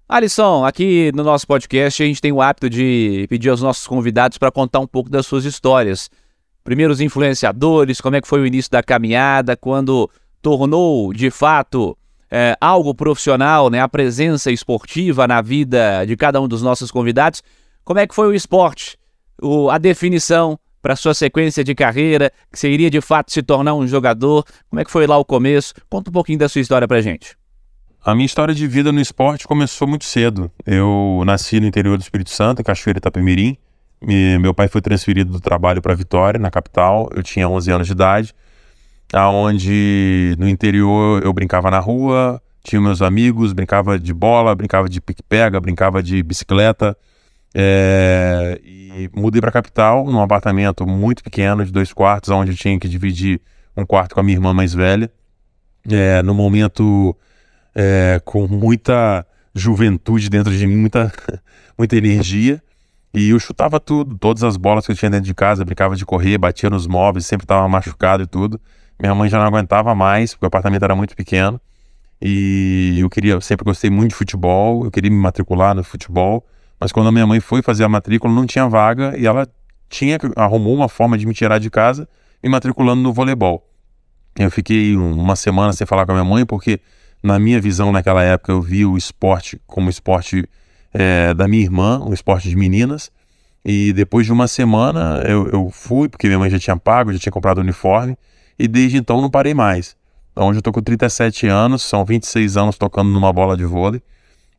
Alisson, 0.08 0.64
aqui 0.64 1.12
no 1.16 1.24
nosso 1.24 1.48
podcast 1.48 2.02
a 2.04 2.06
gente 2.06 2.22
tem 2.22 2.32
o 2.32 2.42
hábito 2.42 2.70
de 2.70 3.26
pedir 3.28 3.50
aos 3.50 3.62
nossos 3.62 3.88
convidados 3.88 4.38
para 4.38 4.52
contar 4.52 4.80
um 4.80 4.88
pouco 4.88 5.10
das 5.10 5.26
suas 5.26 5.46
histórias. 5.46 6.10
Primeiros 6.64 7.02
influenciadores, 7.02 8.00
como 8.00 8.16
é 8.16 8.22
que 8.22 8.28
foi 8.28 8.40
o 8.40 8.46
início 8.46 8.72
da 8.72 8.84
caminhada, 8.84 9.58
quando 9.58 10.10
tornou 10.42 11.12
de 11.12 11.32
fato 11.32 11.98
é, 12.30 12.56
algo 12.62 12.94
profissional, 12.94 13.70
né, 13.70 13.80
a 13.82 13.90
presença 13.90 14.52
esportiva 14.52 15.28
na 15.28 15.42
vida 15.42 16.06
de 16.06 16.16
cada 16.16 16.40
um 16.40 16.48
dos 16.48 16.62
nossos 16.62 16.92
convidados. 16.92 17.42
Como 17.84 18.00
é 18.00 18.06
que 18.06 18.14
foi 18.14 18.28
o 18.28 18.34
esporte, 18.34 18.98
o, 19.42 19.70
a 19.70 19.78
definição 19.78 20.60
para 20.86 20.96
sua 20.96 21.16
sequência 21.16 21.64
de 21.64 21.74
carreira, 21.74 22.32
que 22.52 22.60
você 22.60 22.70
iria 22.70 22.92
de 22.92 23.02
fato 23.02 23.32
se 23.32 23.42
tornar 23.42 23.74
um 23.74 23.88
jogador? 23.88 24.46
Como 24.70 24.80
é 24.80 24.86
que 24.86 24.92
foi 24.92 25.08
lá 25.08 25.18
o 25.18 25.26
começo? 25.26 25.74
Conta 25.90 26.12
um 26.12 26.14
pouquinho 26.14 26.38
da 26.38 26.48
sua 26.48 26.62
história 26.62 26.88
para 26.88 27.02
gente. 27.02 27.36
A 28.04 28.14
minha 28.14 28.28
história 28.28 28.54
de 28.54 28.68
vida 28.68 28.92
no 28.92 29.02
esporte 29.02 29.48
começou 29.48 29.88
muito 29.88 30.06
cedo. 30.06 30.52
Eu 30.64 31.24
nasci 31.26 31.60
no 31.60 31.66
interior 31.66 31.98
do 31.98 32.02
Espírito 32.02 32.30
Santo, 32.30 32.62
em 32.62 32.64
Cachoeira 32.64 33.00
Itapemirim. 33.00 33.58
Meu 34.40 34.54
pai 34.54 34.68
foi 34.68 34.80
transferido 34.80 35.32
do 35.32 35.40
trabalho 35.40 35.82
para 35.82 35.96
Vitória, 35.96 36.40
na 36.40 36.52
capital. 36.52 37.10
Eu 37.16 37.24
tinha 37.24 37.50
11 37.50 37.72
anos 37.72 37.88
de 37.88 37.94
idade, 37.94 38.36
aonde 39.12 40.36
no 40.38 40.48
interior 40.48 41.24
eu 41.24 41.34
brincava 41.34 41.72
na 41.72 41.80
rua, 41.80 42.40
tinha 42.64 42.80
meus 42.80 43.02
amigos, 43.02 43.54
brincava 43.54 43.98
de 43.98 44.14
bola, 44.14 44.54
brincava 44.54 44.88
de 44.88 45.02
pique-pega, 45.02 45.60
brincava 45.60 46.04
de 46.04 46.22
bicicleta. 46.22 46.96
É, 47.58 48.60
e 48.66 49.10
mudei 49.16 49.40
para 49.40 49.50
a 49.50 49.54
capital, 49.54 50.06
num 50.06 50.20
apartamento 50.20 50.86
muito 50.86 51.24
pequeno, 51.24 51.64
de 51.64 51.72
dois 51.72 51.94
quartos, 51.94 52.30
onde 52.30 52.52
eu 52.52 52.58
tinha 52.58 52.78
que 52.78 52.90
dividir 52.90 53.40
um 53.78 53.86
quarto 53.86 54.14
com 54.14 54.20
a 54.20 54.24
minha 54.24 54.36
irmã 54.36 54.54
mais 54.54 54.74
velha. 54.74 55.10
É, 55.90 56.22
no 56.22 56.34
momento 56.34 57.16
é, 57.74 58.22
com 58.26 58.46
muita 58.46 59.26
juventude 59.54 60.30
dentro 60.30 60.52
de 60.52 60.68
mim, 60.68 60.76
muita, 60.76 61.14
muita 61.78 61.96
energia. 61.96 62.62
E 63.14 63.30
eu 63.30 63.40
chutava 63.40 63.80
tudo, 63.80 64.18
todas 64.18 64.44
as 64.44 64.58
bolas 64.58 64.86
que 64.86 64.92
eu 64.92 64.96
tinha 64.96 65.10
dentro 65.10 65.26
de 65.26 65.34
casa, 65.34 65.64
brincava 65.64 65.96
de 65.96 66.06
correr, 66.06 66.38
batia 66.38 66.70
nos 66.70 66.86
móveis, 66.86 67.26
sempre 67.26 67.46
estava 67.46 67.66
machucado 67.70 68.24
e 68.24 68.28
tudo. 68.28 68.60
Minha 69.00 69.16
mãe 69.16 69.30
já 69.30 69.40
não 69.40 69.46
aguentava 69.46 69.96
mais, 69.96 70.34
porque 70.34 70.46
o 70.46 70.48
apartamento 70.48 70.84
era 70.84 70.96
muito 70.96 71.16
pequeno. 71.16 71.60
E 72.22 72.98
eu 73.00 73.10
queria, 73.10 73.34
eu 73.34 73.42
sempre 73.42 73.64
gostei 73.64 73.90
muito 73.90 74.10
de 74.10 74.16
futebol, 74.16 74.84
eu 74.84 74.92
queria 74.92 75.10
me 75.10 75.18
matricular 75.18 75.74
no 75.74 75.84
futebol. 75.86 76.46
Mas 76.86 76.92
quando 76.92 77.08
a 77.08 77.12
minha 77.12 77.26
mãe 77.26 77.40
foi 77.40 77.64
fazer 77.64 77.84
a 77.84 77.90
matrícula, 77.90 78.32
não 78.32 78.46
tinha 78.46 78.70
vaga 78.70 79.18
e 79.18 79.26
ela 79.26 79.48
tinha 79.90 80.20
arrumou 80.36 80.76
uma 80.76 80.88
forma 80.88 81.18
de 81.18 81.26
me 81.26 81.34
tirar 81.34 81.58
de 81.58 81.68
casa 81.68 82.08
me 82.44 82.48
matriculando 82.48 83.02
no 83.02 83.12
voleibol. 83.12 83.68
Eu 84.38 84.52
fiquei 84.52 84.96
uma 84.96 85.36
semana 85.36 85.74
sem 85.74 85.88
falar 85.88 86.06
com 86.06 86.12
a 86.12 86.14
minha 86.14 86.24
mãe 86.24 86.46
porque 86.46 86.80
na 87.24 87.40
minha 87.40 87.60
visão 87.60 87.92
naquela 87.92 88.22
época 88.22 88.52
eu 88.52 88.62
via 88.62 88.88
o 88.88 88.96
esporte 88.96 89.60
como 89.66 89.90
esporte 89.90 90.48
é, 90.94 91.34
da 91.34 91.48
minha 91.48 91.64
irmã, 91.64 92.00
um 92.06 92.14
esporte 92.14 92.50
de 92.50 92.56
meninas. 92.56 93.12
E 93.66 93.92
depois 93.92 94.28
de 94.28 94.32
uma 94.32 94.48
semana 94.48 95.24
eu, 95.28 95.48
eu 95.48 95.72
fui, 95.72 96.08
porque 96.08 96.28
minha 96.28 96.38
mãe 96.38 96.52
já 96.52 96.60
tinha 96.60 96.78
pago, 96.78 97.12
já 97.12 97.18
tinha 97.18 97.34
comprado 97.34 97.58
o 97.58 97.62
uniforme, 97.62 98.16
e 98.60 98.68
desde 98.68 98.98
então 98.98 99.20
não 99.22 99.30
parei 99.32 99.56
mais. 99.56 99.98
Então, 100.34 100.50
hoje 100.50 100.60
eu 100.60 100.62
tô 100.62 100.72
com 100.72 100.84
37 100.84 101.48
anos, 101.48 101.82
são 101.82 102.06
26 102.06 102.58
anos 102.58 102.78
tocando 102.78 103.10
numa 103.10 103.34
bola 103.34 103.58
de 103.58 103.66
vôlei. 103.66 104.04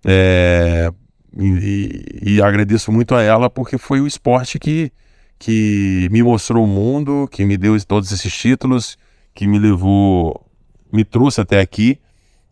É, 0.05 0.91
e, 1.39 2.05
e, 2.23 2.43
agradeço 2.43 2.91
muito 2.91 3.15
a 3.15 3.23
ela 3.23 3.51
porque 3.51 3.77
foi 3.77 4.01
o 4.01 4.07
esporte 4.07 4.59
que, 4.59 4.91
que 5.39 6.09
me 6.11 6.23
mostrou 6.23 6.65
o 6.65 6.67
mundo, 6.67 7.29
que 7.31 7.45
me 7.45 7.59
deu 7.59 7.79
todos 7.85 8.11
esses 8.11 8.35
títulos, 8.35 8.97
que 9.35 9.47
me 9.47 9.59
levou, 9.59 10.47
me 10.91 11.05
trouxe 11.05 11.41
até 11.43 11.61
aqui 11.61 12.01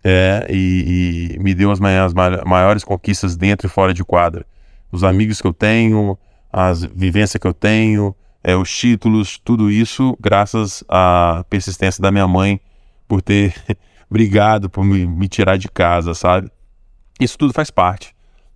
é, 0.04 0.46
e, 0.50 1.34
e, 1.34 1.38
me 1.38 1.54
deu 1.54 1.70
as 1.70 1.80
maiores, 1.80 2.12
maiores 2.44 2.84
conquistas 2.84 3.36
dentro 3.36 3.66
e 3.66 3.70
fora 3.70 3.94
de 3.94 4.04
quadra. 4.04 4.44
Os 4.92 5.02
amigos 5.02 5.40
que 5.40 5.46
eu 5.46 5.54
tenho, 5.54 6.18
as 6.52 6.84
vivências 6.84 7.40
que 7.40 7.46
eu 7.46 7.54
tenho, 7.54 8.14
é, 8.42 8.54
os 8.54 8.70
títulos, 8.70 9.38
tudo 9.38 9.70
isso 9.70 10.14
graças 10.20 10.84
à 10.88 11.42
persistência 11.48 12.02
da 12.02 12.12
minha 12.12 12.28
mãe 12.28 12.60
por 13.08 13.22
ter 13.22 13.54
brigado 14.10 14.68
por 14.68 14.84
me, 14.84 15.06
me 15.06 15.26
tirar 15.26 15.56
de 15.56 15.68
casa, 15.70 16.12
sabe? 16.12 16.50
Isso 17.18 17.38
tudo 17.38 17.54
faz 17.54 17.70
parte. 17.70 18.13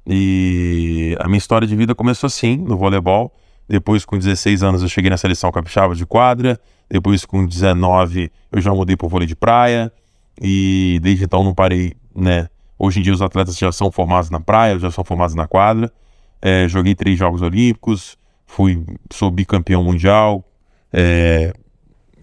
E 0.09 1.15
a 1.21 1.29
minha 1.29 1.37
história 1.37 1.69
de 1.69 1.77
vida 1.77 1.95
começou 1.95 2.27
assim, 2.27 2.57
no 2.57 2.79
voleibol. 2.79 3.31
Depois, 3.69 4.07
com 4.07 4.17
16 4.17 4.63
anos, 4.63 4.83
eu 4.83 4.89
cheguei 4.89 5.11
na 5.11 5.19
seleção 5.19 5.53
capixaba 5.53 5.95
de 5.95 6.07
quadra. 6.07 6.59
Depois, 6.91 7.27
com 7.27 7.45
19, 7.47 8.33
eu 8.51 8.61
já 8.61 8.73
mudei 8.73 8.97
para 8.97 9.07
o 9.07 9.09
vôlei 9.11 9.29
de 9.29 9.37
praia. 9.37 9.93
E 10.41 10.99
desde 11.03 11.25
então 11.25 11.45
não 11.45 11.53
parei, 11.53 11.93
né? 12.15 12.49
Hoje 12.79 13.01
em 13.01 13.03
dia 13.03 13.13
os 13.13 13.21
atletas 13.21 13.59
já 13.59 13.71
são 13.71 13.91
formados 13.91 14.31
na 14.31 14.41
praia, 14.41 14.79
já 14.79 14.91
são 14.91 15.05
formados 15.05 15.35
na 15.35 15.47
quadra. 15.47 15.93
É, 16.41 16.67
joguei 16.69 16.95
três 16.95 17.19
Jogos 17.19 17.43
Olímpicos, 17.43 18.17
fui, 18.47 18.83
sou 19.13 19.31
bicampeão 19.31 19.83
mundial, 19.83 20.45
é, 20.93 21.53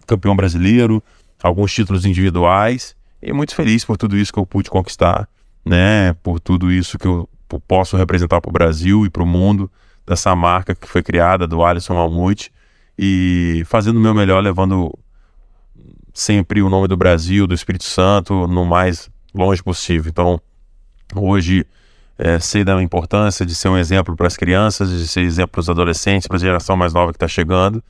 campeão 0.08 0.34
brasileiro, 0.34 1.04
alguns 1.44 1.74
títulos 1.74 2.06
individuais 2.06 2.96
e 3.22 3.34
muito 3.34 3.54
feliz 3.54 3.84
por 3.84 3.98
tudo 3.98 4.18
isso 4.18 4.32
que 4.32 4.40
eu 4.40 4.46
pude 4.46 4.70
conquistar, 4.70 5.28
né? 5.66 6.14
Por 6.24 6.40
tudo 6.40 6.72
isso 6.72 6.98
que 6.98 7.06
eu 7.06 7.28
posso 7.68 7.98
representar 7.98 8.42
para 8.42 8.50
o 8.50 8.54
Brasil 8.54 9.06
e 9.06 9.10
para 9.10 9.24
o 9.24 9.26
mundo 9.26 9.72
dessa 10.06 10.36
marca 10.36 10.76
que 10.76 10.88
foi 10.88 11.02
criada 11.02 11.48
do 11.48 11.64
Alisson 11.64 11.96
Malmute 11.96 12.52
e 12.98 13.64
fazendo 13.66 13.98
o 13.98 14.00
meu 14.00 14.14
melhor, 14.14 14.42
levando 14.42 14.94
sempre 16.14 16.62
o 16.62 16.70
nome 16.70 16.88
do 16.88 16.96
Brasil, 16.96 17.46
do 17.46 17.54
Espírito 17.54 17.84
Santo, 17.84 18.48
no 18.48 18.66
mais 18.66 19.10
longe 19.34 19.62
possível. 19.62 20.10
Então, 20.10 20.40
hoje 21.16 21.66
é, 22.18 22.40
sei 22.40 22.64
da 22.64 22.82
importância 22.82 23.46
de 23.46 23.54
ser 23.54 23.68
um 23.68 23.78
exemplo 23.78 24.16
para 24.16 24.28
as 24.28 24.38
crianças, 24.38 24.90
de 24.90 25.08
ser 25.08 25.22
exemplo 25.22 25.52
para 25.52 25.60
os 25.60 25.70
adolescentes, 25.70 26.28
para 26.28 26.38
a 26.38 26.40
geração 26.40 26.78
mais 26.78 26.94
nova 26.94 27.12
que 27.12 27.18
está 27.18 27.28
chegando. 27.28 27.84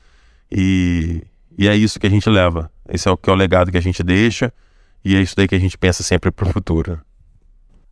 E, 0.50 1.22
e 1.56 1.68
é 1.68 1.76
isso 1.76 2.00
que 2.00 2.06
a 2.06 2.10
gente 2.10 2.28
leva. 2.28 2.70
Esse 2.88 3.08
é 3.08 3.10
o 3.10 3.16
que 3.16 3.30
é 3.30 3.32
o 3.32 3.36
legado 3.36 3.70
que 3.70 3.78
a 3.78 3.82
gente 3.82 4.02
deixa 4.02 4.52
e 5.04 5.14
é 5.14 5.20
isso 5.20 5.36
daí 5.36 5.46
que 5.46 5.54
a 5.54 5.58
gente 5.58 5.78
pensa 5.78 6.02
sempre 6.02 6.32
para 6.32 6.48
o 6.48 6.52
futuro. 6.52 7.00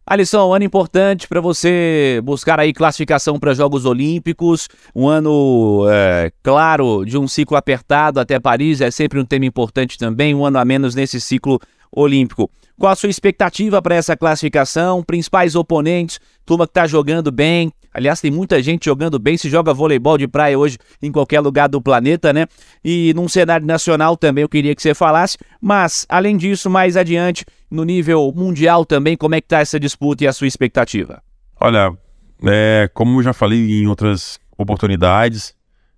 Alisson, 0.06 0.50
um 0.50 0.52
ano 0.52 0.64
importante 0.64 1.26
para 1.26 1.40
você 1.40 2.20
buscar 2.22 2.60
aí 2.60 2.74
classificação 2.74 3.38
para 3.38 3.54
Jogos 3.54 3.86
Olímpicos, 3.86 4.68
um 4.94 5.08
ano, 5.08 5.86
é, 5.88 6.30
claro, 6.42 7.06
de 7.06 7.16
um 7.16 7.26
ciclo 7.26 7.56
apertado 7.56 8.20
até 8.20 8.38
Paris, 8.38 8.82
é 8.82 8.90
sempre 8.90 9.18
um 9.18 9.24
tema 9.24 9.46
importante 9.46 9.96
também, 9.96 10.34
um 10.34 10.44
ano 10.44 10.58
a 10.58 10.64
menos 10.64 10.94
nesse 10.94 11.18
ciclo 11.18 11.58
olímpico. 11.94 12.50
Qual 12.78 12.92
a 12.92 12.96
sua 12.96 13.08
expectativa 13.08 13.80
para 13.80 13.94
essa 13.94 14.16
classificação? 14.16 15.02
Principais 15.02 15.54
oponentes, 15.54 16.18
turma 16.44 16.66
que 16.66 16.70
está 16.70 16.86
jogando 16.86 17.30
bem. 17.30 17.72
Aliás, 17.92 18.20
tem 18.20 18.30
muita 18.30 18.60
gente 18.60 18.86
jogando 18.86 19.20
bem, 19.20 19.36
se 19.36 19.48
joga 19.48 19.72
voleibol 19.72 20.18
de 20.18 20.26
praia 20.26 20.58
hoje 20.58 20.76
em 21.00 21.12
qualquer 21.12 21.38
lugar 21.38 21.68
do 21.68 21.80
planeta, 21.80 22.32
né? 22.32 22.46
E 22.84 23.12
num 23.14 23.28
cenário 23.28 23.64
nacional 23.64 24.16
também 24.16 24.42
eu 24.42 24.48
queria 24.48 24.74
que 24.74 24.82
você 24.82 24.92
falasse. 24.92 25.38
Mas, 25.60 26.04
além 26.08 26.36
disso, 26.36 26.68
mais 26.68 26.96
adiante, 26.96 27.44
no 27.70 27.84
nível 27.84 28.32
mundial 28.34 28.84
também, 28.84 29.16
como 29.16 29.36
é 29.36 29.40
que 29.40 29.46
está 29.46 29.60
essa 29.60 29.78
disputa 29.78 30.24
e 30.24 30.26
a 30.26 30.32
sua 30.32 30.48
expectativa? 30.48 31.22
Olha, 31.60 31.96
é, 32.44 32.90
como 32.92 33.20
eu 33.20 33.22
já 33.22 33.32
falei 33.32 33.82
em 33.82 33.86
outras 33.86 34.40
oportunidades, 34.58 35.54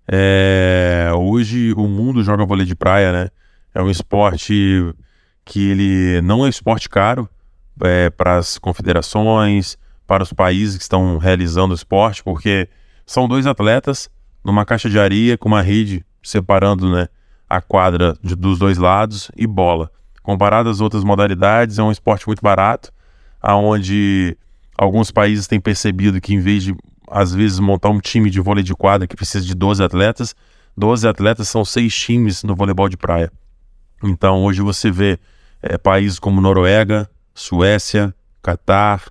é, 0.07 1.09
hoje 1.15 1.73
o 1.73 1.87
mundo 1.87 2.23
joga 2.23 2.45
vôlei 2.45 2.65
de 2.67 2.75
praia, 2.75 3.11
né? 3.11 3.29
É 3.73 3.81
um 3.81 3.89
esporte 3.89 4.93
que 5.47 5.71
ele 5.71 6.21
não 6.21 6.45
é 6.45 6.49
esporte 6.49 6.89
caro 6.89 7.27
é, 7.81 8.09
para 8.09 8.37
as 8.37 8.57
confederações, 8.57 9.77
para 10.05 10.21
os 10.21 10.33
países 10.33 10.75
que 10.75 10.83
estão 10.83 11.17
realizando 11.17 11.71
o 11.71 11.75
esporte, 11.75 12.21
porque 12.23 12.67
são 13.05 13.27
dois 13.27 13.47
atletas 13.47 14.09
numa 14.43 14.65
caixa 14.65 14.89
de 14.89 14.99
areia 14.99 15.37
com 15.37 15.47
uma 15.47 15.61
rede 15.61 16.05
separando 16.21 16.91
né, 16.91 17.07
a 17.49 17.61
quadra 17.61 18.17
de, 18.21 18.35
dos 18.35 18.59
dois 18.59 18.77
lados 18.77 19.31
e 19.35 19.47
bola. 19.47 19.89
Comparado 20.21 20.69
às 20.69 20.81
outras 20.81 21.03
modalidades, 21.03 21.79
é 21.79 21.83
um 21.83 21.91
esporte 21.91 22.27
muito 22.27 22.41
barato, 22.41 22.91
aonde 23.41 24.37
alguns 24.77 25.11
países 25.11 25.47
têm 25.47 25.59
percebido 25.59 26.19
que 26.19 26.33
em 26.33 26.39
vez 26.39 26.63
de 26.63 26.75
às 27.09 27.33
vezes 27.33 27.57
montar 27.57 27.89
um 27.89 28.01
time 28.01 28.29
de 28.29 28.41
vôlei 28.41 28.63
de 28.63 28.75
quadra 28.75 29.07
que 29.07 29.15
precisa 29.15 29.45
de 29.45 29.55
12 29.55 29.81
atletas, 29.81 30.35
12 30.75 31.07
atletas 31.07 31.47
são 31.47 31.63
seis 31.63 31.95
times 31.95 32.43
no 32.43 32.53
voleibol 32.53 32.89
de 32.89 32.97
praia. 32.97 33.31
Então 34.03 34.43
hoje 34.43 34.61
você 34.61 34.91
vê 34.91 35.17
é, 35.61 35.77
países 35.77 36.19
como 36.19 36.41
Noruega, 36.41 37.09
Suécia, 37.33 38.13
Catar, 38.41 39.03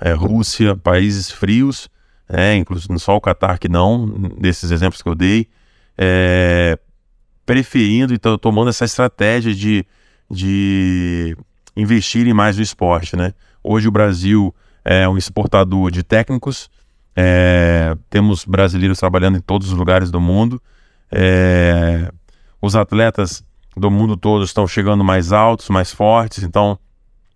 é, 0.00 0.12
Rússia, 0.12 0.76
países 0.76 1.30
frios, 1.30 1.88
é, 2.28 2.54
inclusive 2.54 2.98
só 2.98 3.16
o 3.16 3.20
Catar 3.20 3.58
que 3.58 3.68
não, 3.68 4.06
desses 4.38 4.70
exemplos 4.70 5.02
que 5.02 5.08
eu 5.08 5.14
dei, 5.14 5.48
é, 5.96 6.78
preferindo 7.46 8.12
e 8.12 8.16
então, 8.16 8.36
tomando 8.38 8.70
essa 8.70 8.84
estratégia 8.84 9.54
de, 9.54 9.84
de 10.30 11.36
investirem 11.76 12.32
mais 12.32 12.56
no 12.56 12.62
esporte. 12.62 13.16
Né? 13.16 13.32
Hoje 13.62 13.88
o 13.88 13.92
Brasil 13.92 14.54
é 14.84 15.08
um 15.08 15.16
exportador 15.16 15.90
de 15.90 16.02
técnicos, 16.02 16.70
é, 17.16 17.96
temos 18.10 18.44
brasileiros 18.44 18.98
trabalhando 18.98 19.38
em 19.38 19.40
todos 19.40 19.68
os 19.68 19.74
lugares 19.74 20.10
do 20.10 20.20
mundo, 20.20 20.60
é, 21.10 22.10
os 22.60 22.74
atletas 22.74 23.44
do 23.76 23.90
mundo 23.90 24.16
todo 24.16 24.44
estão 24.44 24.66
chegando 24.66 25.02
mais 25.02 25.32
altos, 25.32 25.68
mais 25.68 25.92
fortes. 25.92 26.42
Então, 26.42 26.78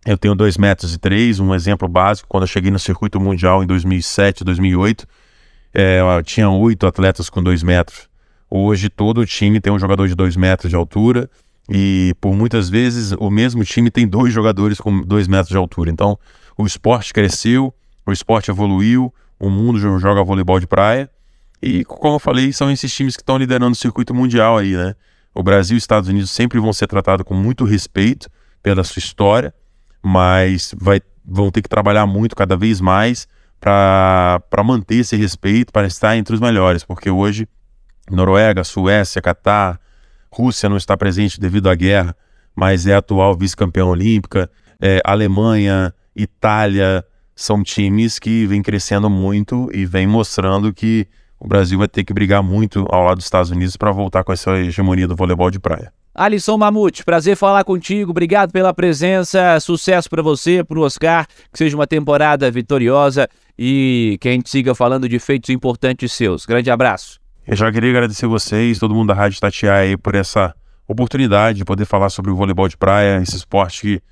eu 0.07 0.17
tenho 0.17 0.35
2 0.35 0.57
metros 0.57 0.95
e 0.95 0.99
3, 0.99 1.41
um 1.41 1.55
exemplo 1.55 1.89
básico. 1.89 2.29
Quando 2.29 2.45
eu 2.45 2.49
cheguei 2.49 2.71
no 2.71 2.79
circuito 2.79 3.21
mundial 3.21 3.63
em 3.63 3.67
2007, 3.67 4.45
2008, 4.45 5.07
é, 5.75 6.01
tinha 6.25 6.49
oito 6.49 6.87
atletas 6.87 7.29
com 7.29 7.43
2 7.43 7.63
metros. 7.63 8.09
Hoje, 8.51 8.89
todo 8.89 9.27
time 9.27 9.61
tem 9.61 9.73
um 9.73 9.79
jogador 9.79 10.09
de 10.09 10.15
2 10.15 10.37
metros 10.37 10.71
de 10.71 10.77
altura. 10.77 11.29
E 11.69 12.15
por 12.21 12.35
muitas 12.35 12.71
vezes 12.71 13.13
o 13.13 13.29
mesmo 13.29 13.63
time 13.63 13.91
tem 13.91 14.09
dois 14.09 14.33
jogadores 14.33 14.81
com 14.81 15.03
2 15.03 15.29
metros 15.29 15.51
de 15.51 15.57
altura. 15.57 15.91
Então, 15.91 16.19
o 16.57 16.67
esporte 16.67 17.13
cresceu, 17.13 17.75
o 18.07 18.13
esporte 18.13 18.51
evoluiu, 18.51 19.13
o 19.39 19.51
mundo 19.51 19.79
joga 19.99 20.25
voleibol 20.25 20.59
de 20.59 20.67
praia. 20.67 21.11
E, 21.63 21.85
como 21.85 22.15
eu 22.15 22.19
falei, 22.19 22.53
são 22.53 22.71
esses 22.71 22.93
times 22.95 23.17
que 23.17 23.23
estão 23.23 23.37
liderando 23.37 23.73
o 23.73 23.77
circuito 23.77 24.15
mundial 24.15 24.57
aí, 24.57 24.77
né? 24.77 24.95
O 25.39 25.43
Brasil 25.45 25.77
e 25.77 25.79
os 25.79 25.85
Estados 25.85 26.09
Unidos 26.09 26.33
sempre 26.33 26.59
vão 26.59 26.73
ser 26.73 26.89
tratados 26.89 27.25
com 27.25 27.33
muito 27.33 27.65
respeito 27.65 28.29
pela 28.61 28.83
sua 28.83 28.99
história, 28.99 29.55
mas 30.03 30.75
vai, 30.77 31.01
vão 31.25 31.49
ter 31.49 31.63
que 31.63 31.69
trabalhar 31.69 32.05
muito 32.07 32.35
cada 32.35 32.57
vez 32.57 32.81
mais 32.81 33.29
para 33.61 34.43
manter 34.65 34.97
esse 34.97 35.15
respeito, 35.15 35.73
para 35.73 35.87
estar 35.87 36.17
entre 36.17 36.35
os 36.35 36.41
melhores, 36.41 36.83
porque 36.83 37.09
hoje 37.09 37.47
Noruega, 38.11 38.65
Suécia, 38.65 39.23
Catar, 39.23 39.81
Rússia 40.29 40.69
não 40.69 40.77
está 40.77 40.97
presente 40.97 41.39
devido 41.39 41.71
à 41.71 41.75
guerra, 41.77 42.17
mas 42.53 42.89
é 42.89 42.97
atual 42.97 43.37
vice-campeã 43.39 43.85
olímpica, 43.85 44.51
é, 44.81 45.01
Alemanha, 45.05 45.95
Itália, 46.17 47.05
são 47.37 47.63
times 47.63 48.19
que 48.19 48.45
vêm 48.45 48.61
crescendo 48.61 49.09
muito 49.09 49.71
e 49.73 49.87
vêm 49.87 50.05
mostrando 50.05 50.75
que 50.75 51.07
o 51.41 51.47
Brasil 51.47 51.79
vai 51.79 51.89
ter 51.89 52.05
que 52.05 52.13
brigar 52.13 52.43
muito 52.43 52.87
ao 52.91 53.05
lado 53.05 53.17
dos 53.17 53.25
Estados 53.25 53.51
Unidos 53.51 53.77
para 53.77 53.93
voltar 53.93 54.25
com 54.25 54.33
essa 54.33 54.57
hegemonia 54.59 55.07
do 55.07 55.15
voleibol 55.15 55.51
de 55.51 55.59
praia. 55.59 55.93
Alisson 56.15 56.57
Mamute, 56.59 57.05
prazer 57.05 57.37
falar 57.37 57.63
contigo. 57.63 58.11
Obrigado 58.11 58.51
pela 58.51 58.75
presença. 58.75 59.61
Sucesso 59.61 60.11
para 60.11 60.21
você, 60.21 60.65
para 60.65 60.77
o 60.77 60.83
Oscar. 60.83 61.29
Que 61.53 61.59
seja 61.59 61.77
uma 61.77 61.87
temporada 61.87 62.51
vitoriosa 62.51 63.29
e 63.57 64.19
que 64.21 64.29
a 64.29 64.33
gente 64.33 64.51
siga 64.51 64.75
falando 64.75 65.09
de 65.09 65.19
feitos 65.21 65.51
importantes 65.51 66.13
seus. 66.13 66.45
Grande 66.45 66.73
abraço. 66.73 67.21
Eu 67.47 67.57
já 67.57 67.71
queria 67.71 67.91
agradecer 67.91 68.27
vocês, 68.27 68.81
todo 68.81 68.95
mundo 68.95 69.09
da 69.09 69.15
Rádio 69.15 69.41
Tatiaia, 69.41 69.97
por 69.97 70.15
essa 70.17 70.53
oportunidade 70.89 71.59
de 71.59 71.65
poder 71.65 71.85
falar 71.85 72.11
sobre 72.11 72.33
o 72.33 72.37
voleibol 72.37 72.69
de 72.69 72.77
praia, 72.77 73.23
esse 73.23 73.37
esporte 73.37 73.81
que, 73.81 74.03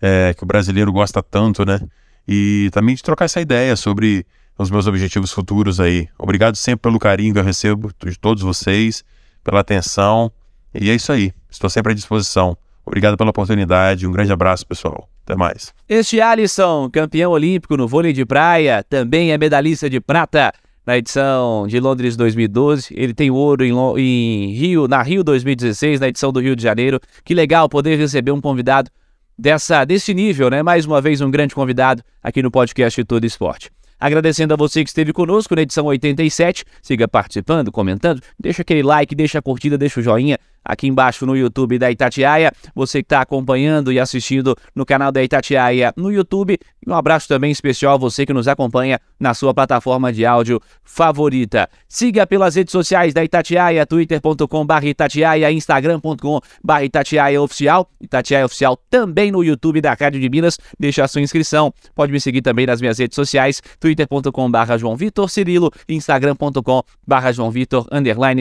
é, 0.00 0.34
que 0.34 0.42
o 0.42 0.46
brasileiro 0.46 0.90
gosta 0.90 1.22
tanto, 1.22 1.66
né? 1.66 1.78
E 2.26 2.70
também 2.72 2.94
de 2.94 3.02
trocar 3.02 3.26
essa 3.26 3.40
ideia 3.40 3.76
sobre 3.76 4.24
os 4.62 4.70
meus 4.70 4.86
objetivos 4.86 5.32
futuros 5.32 5.80
aí. 5.80 6.06
Obrigado 6.18 6.54
sempre 6.54 6.82
pelo 6.82 6.98
carinho 6.98 7.32
que 7.32 7.40
eu 7.40 7.44
recebo 7.44 7.90
de 8.04 8.18
todos 8.18 8.42
vocês, 8.42 9.02
pela 9.42 9.60
atenção. 9.60 10.30
E 10.74 10.90
é 10.90 10.94
isso 10.94 11.10
aí. 11.10 11.32
Estou 11.50 11.70
sempre 11.70 11.92
à 11.92 11.94
disposição. 11.94 12.56
Obrigado 12.84 13.16
pela 13.16 13.30
oportunidade. 13.30 14.06
Um 14.06 14.12
grande 14.12 14.32
abraço, 14.32 14.66
pessoal. 14.66 15.08
Até 15.24 15.34
mais. 15.34 15.72
Este 15.88 16.20
Alisson, 16.20 16.90
campeão 16.92 17.32
olímpico 17.32 17.74
no 17.74 17.88
vôlei 17.88 18.12
de 18.12 18.26
praia, 18.26 18.84
também 18.86 19.32
é 19.32 19.38
medalhista 19.38 19.88
de 19.88 19.98
prata 19.98 20.52
na 20.84 20.98
edição 20.98 21.66
de 21.66 21.80
Londres 21.80 22.14
2012. 22.14 22.92
Ele 22.94 23.14
tem 23.14 23.30
ouro 23.30 23.64
em, 23.64 23.72
em, 23.98 24.52
Rio, 24.52 24.86
na 24.86 25.02
Rio 25.02 25.24
2016, 25.24 26.00
na 26.00 26.08
edição 26.08 26.30
do 26.30 26.40
Rio 26.40 26.54
de 26.54 26.62
Janeiro. 26.62 27.00
Que 27.24 27.32
legal 27.32 27.66
poder 27.66 27.96
receber 27.96 28.32
um 28.32 28.40
convidado 28.42 28.90
dessa 29.38 29.86
desse 29.86 30.12
nível, 30.12 30.50
né? 30.50 30.62
Mais 30.62 30.84
uma 30.84 31.00
vez 31.00 31.22
um 31.22 31.30
grande 31.30 31.54
convidado 31.54 32.02
aqui 32.22 32.42
no 32.42 32.50
podcast 32.50 33.02
Todo 33.04 33.24
Esporte. 33.24 33.70
Agradecendo 34.00 34.54
a 34.54 34.56
você 34.56 34.82
que 34.82 34.88
esteve 34.88 35.12
conosco 35.12 35.54
na 35.54 35.62
edição 35.62 35.84
87. 35.84 36.64
Siga 36.80 37.06
participando, 37.06 37.70
comentando, 37.70 38.22
deixa 38.38 38.62
aquele 38.62 38.82
like, 38.82 39.14
deixa 39.14 39.38
a 39.38 39.42
curtida, 39.42 39.76
deixa 39.76 40.00
o 40.00 40.02
joinha 40.02 40.38
aqui 40.64 40.86
embaixo 40.86 41.26
no 41.26 41.36
YouTube 41.36 41.78
da 41.78 41.90
Itatiaia. 41.90 42.52
Você 42.74 43.02
que 43.02 43.06
está 43.06 43.20
acompanhando 43.20 43.92
e 43.92 43.98
assistindo 43.98 44.56
no 44.74 44.84
canal 44.86 45.12
da 45.12 45.22
Itatiaia 45.22 45.92
no 45.96 46.12
YouTube. 46.12 46.58
E 46.86 46.90
um 46.90 46.94
abraço 46.94 47.28
também 47.28 47.50
especial 47.50 47.94
a 47.94 47.96
você 47.96 48.24
que 48.24 48.32
nos 48.32 48.48
acompanha 48.48 49.00
na 49.18 49.34
sua 49.34 49.52
plataforma 49.52 50.12
de 50.12 50.24
áudio 50.24 50.60
favorita. 50.84 51.68
Siga 51.88 52.26
pelas 52.26 52.54
redes 52.54 52.72
sociais 52.72 53.12
da 53.12 53.24
Itatiaia, 53.24 53.86
twitter.com.br 53.86 54.86
Itatiaia, 54.86 55.50
instagram.com.br 55.52 56.82
Itatiaia 56.82 57.40
Oficial. 57.40 57.90
Itatiaia 58.00 58.44
Oficial 58.46 58.76
também 58.88 59.30
no 59.30 59.42
YouTube 59.44 59.80
da 59.80 59.94
Rádio 59.94 60.20
de 60.20 60.28
Minas. 60.28 60.58
Deixa 60.78 61.04
a 61.04 61.08
sua 61.08 61.20
inscrição. 61.20 61.72
Pode 61.94 62.12
me 62.12 62.20
seguir 62.20 62.42
também 62.42 62.66
nas 62.66 62.80
minhas 62.80 62.98
redes 62.98 63.14
sociais, 63.14 63.62
twitter.com.br 63.78 64.78
João 64.78 64.96
Vitor 64.96 65.28
Cirilo, 65.28 65.70
instagram.com.br 65.88 67.32
João 67.32 67.50
Vitor 67.50 67.86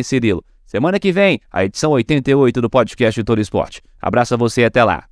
Cirilo. 0.04 0.59
Semana 0.70 1.00
que 1.00 1.12
vem, 1.12 1.42
a 1.52 1.66
edição 1.66 1.90
88 1.90 2.62
do 2.62 2.70
podcast 2.70 3.24
Todo 3.24 3.42
Esporte. 3.42 3.82
Abraço 4.00 4.36
a 4.36 4.38
você 4.38 4.62
e 4.62 4.66
até 4.66 4.84
lá. 4.84 5.06